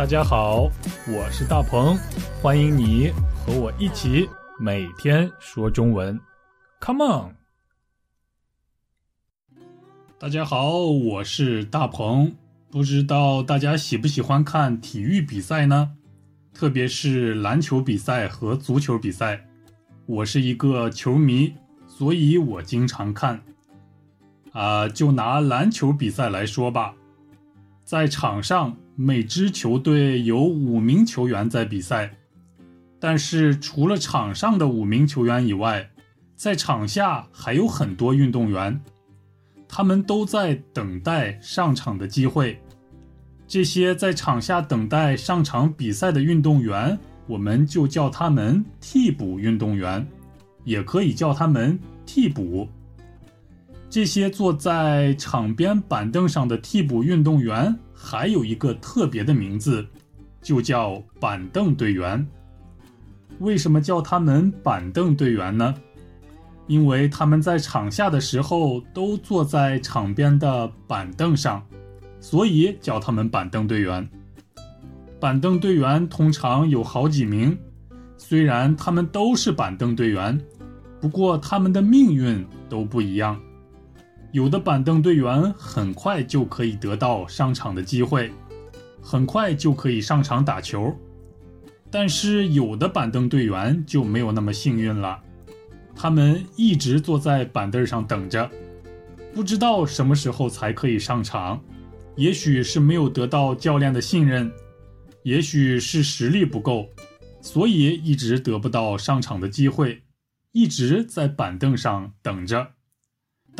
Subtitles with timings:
[0.00, 0.62] 大家好，
[1.06, 1.94] 我是大鹏，
[2.40, 4.26] 欢迎你和我一起
[4.58, 6.18] 每天说中文
[6.80, 7.34] ，Come on！
[10.18, 12.32] 大家好，我是大鹏，
[12.70, 15.90] 不知道大家喜不喜欢看体育比赛呢？
[16.54, 19.46] 特别是篮球比赛和足球比赛，
[20.06, 21.52] 我是一个球迷，
[21.86, 23.42] 所以我经常看。
[24.52, 26.94] 啊，就拿篮球比赛来说吧，
[27.90, 32.08] 在场上每支球队有五名球员在比赛，
[33.00, 35.90] 但是除了场上的五名球员以外，
[36.36, 38.80] 在场下还有很多运动员，
[39.66, 42.62] 他们都在等待上场的机会。
[43.48, 50.06] 这些在场下等待上场比赛的运动员，我们就叫他们替补运动员，
[50.62, 51.76] 也可以叫他们
[52.06, 52.68] 替补。
[53.90, 59.84] 这些坐在场边板凳上的替补运动员还有一个特别的名字，
[60.40, 62.26] 就叫板凳队员。
[63.40, 65.74] 为什么叫他们板凳队员呢？
[66.68, 71.62] 因为他们在场下的时候都坐在场边的板凳上。
[72.22, 74.06] 所以叫他们板凳队员。
[75.18, 77.56] 板凳队员通常有好几名，
[78.18, 80.38] 虽然他们都是板凳队员，
[81.00, 83.40] 不过他们的命运都不一样。
[84.32, 88.32] 有的板凳队员很快就可以得到上场的机会，
[89.02, 90.96] 很快就可以上场打球，
[91.90, 95.20] 但是有的板凳队员就没有那么幸运了，
[95.96, 98.48] 他们一直坐在板凳上等着，
[99.34, 101.60] 不知道什么时候才可以上场。
[102.16, 104.52] 也许是没有得到教练的信任，
[105.22, 106.88] 也许是实力不够，
[107.40, 110.02] 所以一直得不到上场的机会，
[110.52, 112.72] 一直在板凳上等着。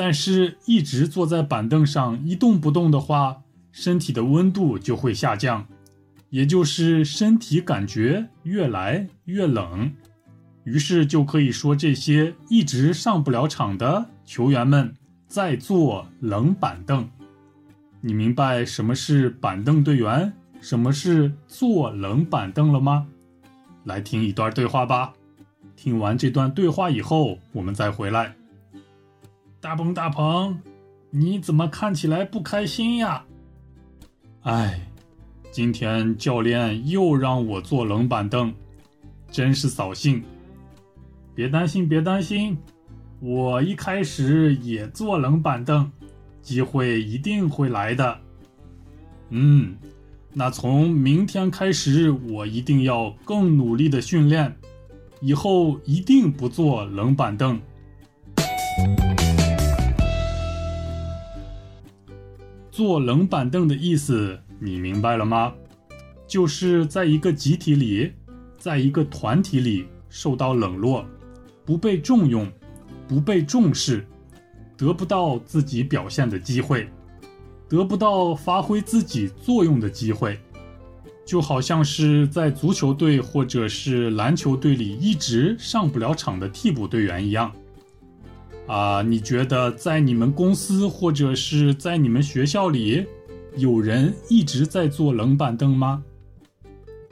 [0.03, 5.67] 但是，一直坐在板凳上一动不动的话，身体的温度就会下降，
[6.31, 9.93] 也就是身体感觉越来越冷。
[10.65, 14.95] 于是，就可以说这些一直上不了场的球员们
[15.27, 17.07] 在坐冷板凳。
[18.01, 20.33] 你明白什么是板凳队员，
[20.63, 23.07] 什么是坐冷板凳了吗？
[23.85, 25.13] 来听一段对话吧。
[25.77, 28.35] 听完这段对话以后，我们再回来。
[29.63, 30.59] 大鹏，大鹏，
[31.11, 33.23] 你怎么看起来不开心呀？
[34.41, 34.81] 哎，
[35.53, 38.55] 今天教练又让我坐冷板凳，
[39.31, 40.23] 真是扫兴。
[41.35, 42.57] 别担心，别担心，
[43.21, 45.93] 我一开始也坐冷板凳。
[46.41, 48.19] 机会一定会来的。
[49.29, 49.77] 嗯，
[50.33, 54.57] 那从明天开始，我一定要更努力的训练，
[55.21, 57.61] 以后一定不坐冷板凳。
[62.71, 65.53] 坐冷板凳的意思你明白了吗？
[66.27, 68.13] 就是在一个集体里，
[68.57, 71.05] 在一个团体里受到冷落，
[71.65, 72.51] 不被重用，
[73.09, 74.07] 不被重视。
[74.77, 76.89] 得不到自己表现的机会，
[77.69, 80.39] 得不到发挥自己作用的机会，
[81.27, 87.53] 就好像是在足球队或者是篮球队里一直上不了场的替补队员一样。
[88.71, 93.05] 啊，你觉得在你们公司或者是在你们学校里，
[93.57, 96.05] 有人一直在坐冷板凳吗？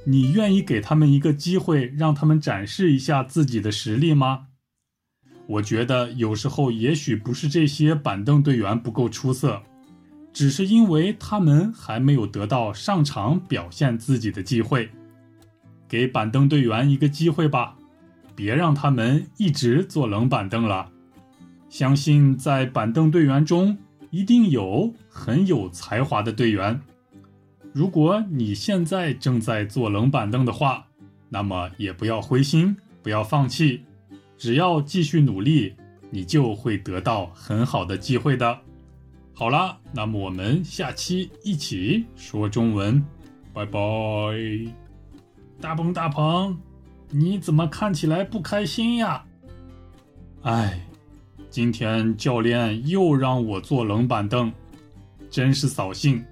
[0.05, 4.47] 你愿意给他们一个机会，让他们展示一下自己的实力吗？
[5.49, 9.61] 我觉得有时候也许不是这些板凳队员不够出色，
[10.33, 14.89] 只是因为他们还没有得到上场表现自己的机会。
[15.89, 17.77] 给板凳队员一个机会吧，
[18.37, 20.93] 别让他们一直坐冷板凳了。
[21.69, 23.77] 相信在板凳队员中
[24.11, 26.81] 一定有很有才华的队员。
[27.73, 30.87] 如果你现在正在坐冷板凳的话，
[31.29, 33.83] 那么也不要灰心，不要放弃。
[34.37, 35.75] 只要继续努力，
[36.11, 38.59] 你就会得到很好的机会的。
[39.35, 43.05] 好了，那么我们下期一起说中文，
[43.53, 43.81] 拜拜。
[45.61, 46.57] 大鹏大鹏，
[47.11, 49.25] 你怎么看起来不开心呀？
[50.43, 50.81] 哎，
[51.51, 54.53] 今天教练又让我坐冷板凳，
[55.31, 56.23] 真是扫兴。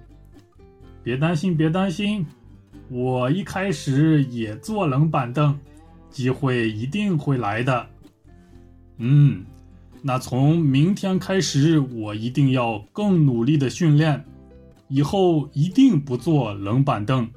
[1.03, 2.25] 别担心，别担心，
[2.89, 5.57] 我一开始也坐冷板凳，
[6.09, 7.87] 机会一定会来的。
[8.97, 9.43] 嗯，
[10.01, 14.23] 那从明天开始，我一定要更努力的训练，
[14.87, 17.27] 以后一定不坐冷板凳。